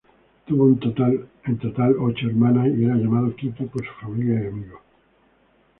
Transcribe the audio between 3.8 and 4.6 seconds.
su familia y